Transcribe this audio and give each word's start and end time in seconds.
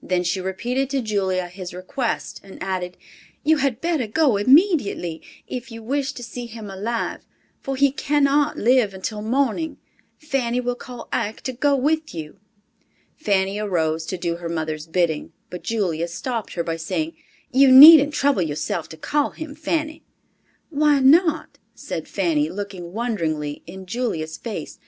Then 0.00 0.22
she 0.22 0.40
repeated 0.40 0.88
to 0.90 1.02
Julia 1.02 1.48
his 1.48 1.74
request, 1.74 2.40
and 2.44 2.62
added, 2.62 2.96
"You 3.42 3.56
had 3.56 3.80
better 3.80 4.06
go 4.06 4.36
immediately, 4.36 5.20
if 5.48 5.72
you 5.72 5.82
wish 5.82 6.12
to 6.12 6.22
see 6.22 6.46
him 6.46 6.70
alive, 6.70 7.26
for 7.58 7.74
he 7.74 7.90
cannot 7.90 8.56
live 8.56 8.94
until 8.94 9.22
morning. 9.22 9.78
Fanny 10.18 10.60
will 10.60 10.76
call 10.76 11.08
Ike 11.12 11.40
to 11.40 11.52
go 11.52 11.74
with 11.74 12.14
you." 12.14 12.38
Fanny 13.16 13.58
arose 13.58 14.06
to 14.06 14.16
do 14.16 14.36
her 14.36 14.48
mother's 14.48 14.86
bidding, 14.86 15.32
but 15.50 15.64
Julia 15.64 16.06
stopped 16.06 16.52
her 16.54 16.62
by 16.62 16.76
saying, 16.76 17.16
"You 17.50 17.72
needn't 17.72 18.14
trouble 18.14 18.42
yourself 18.42 18.88
to 18.90 18.96
call 18.96 19.30
him, 19.30 19.56
Fanny." 19.56 20.04
"Why 20.70 21.00
not?" 21.00 21.58
said 21.74 22.06
Fanny, 22.06 22.48
looking 22.48 22.92
wonderingly 22.92 23.64
in 23.66 23.84
Julia's 23.84 24.36
face. 24.36 24.78